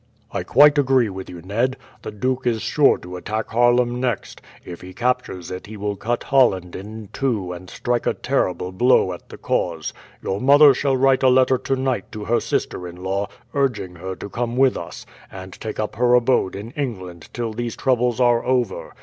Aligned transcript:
"I 0.31 0.41
quite 0.41 0.79
agree 0.79 1.09
with 1.09 1.29
you, 1.29 1.43
Ned. 1.43 1.77
The 2.01 2.09
duke 2.09 2.47
is 2.47 2.63
sure 2.63 2.97
to 2.97 3.17
attack 3.17 3.49
Haarlem 3.49 3.99
next. 3.99 4.41
If 4.65 4.81
he 4.81 4.95
captures 4.95 5.51
it 5.51 5.67
he 5.67 5.77
will 5.77 5.95
cut 5.95 6.23
Holland 6.23 6.75
in 6.75 7.09
two 7.13 7.53
and 7.53 7.69
strike 7.69 8.07
a 8.07 8.15
terrible 8.15 8.71
blow 8.71 9.13
at 9.13 9.29
the 9.29 9.37
cause. 9.37 9.93
Your 10.23 10.41
mother 10.41 10.73
shall 10.73 10.97
write 10.97 11.21
a 11.21 11.29
letter 11.29 11.59
tonight 11.59 12.11
to 12.13 12.25
her 12.25 12.39
sister 12.39 12.87
in 12.87 12.95
law 13.03 13.27
urging 13.53 13.93
her 13.97 14.15
to 14.15 14.27
come 14.27 14.57
with 14.57 14.75
us, 14.75 15.05
and 15.31 15.53
take 15.53 15.79
up 15.79 15.97
her 15.97 16.15
abode 16.15 16.55
in 16.55 16.71
England 16.71 17.29
till 17.31 17.53
these 17.53 17.75
troubles 17.75 18.19
are 18.19 18.43
over. 18.43 18.93